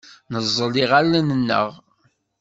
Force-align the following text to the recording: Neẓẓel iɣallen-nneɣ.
Neẓẓel 0.31 0.73
iɣallen-nneɣ. 0.83 1.69